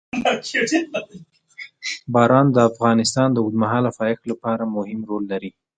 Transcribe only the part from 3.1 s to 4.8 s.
د اوږدمهاله پایښت لپاره